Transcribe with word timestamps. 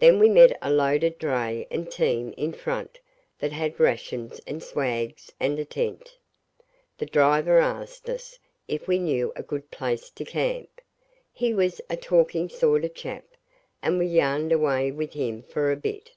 Then 0.00 0.18
we 0.18 0.28
met 0.28 0.58
a 0.60 0.68
loaded 0.68 1.16
dray 1.16 1.68
and 1.70 1.88
team 1.88 2.34
in 2.36 2.52
front, 2.54 2.98
that 3.38 3.52
had 3.52 3.78
rations 3.78 4.40
and 4.48 4.60
swags 4.60 5.30
and 5.38 5.60
a 5.60 5.64
tent. 5.64 6.18
The 6.98 7.06
driver 7.06 7.60
asked 7.60 8.10
us 8.10 8.40
if 8.66 8.88
we 8.88 8.98
knew 8.98 9.32
a 9.36 9.44
good 9.44 9.70
place 9.70 10.10
to 10.10 10.24
camp. 10.24 10.80
He 11.32 11.54
was 11.54 11.80
a 11.88 11.96
talking 11.96 12.48
sort 12.48 12.84
of 12.84 12.94
chap, 12.94 13.26
and 13.80 13.96
we 13.96 14.06
yarned 14.06 14.50
away 14.50 14.90
with 14.90 15.12
him 15.12 15.44
for 15.44 15.70
a 15.70 15.76
bit. 15.76 16.10